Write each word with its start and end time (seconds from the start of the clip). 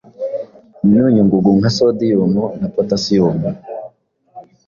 imyunyungugu 0.83 1.49
nka 1.57 1.69
sodium 1.77 2.33
na 2.59 2.67
potassium, 2.73 3.37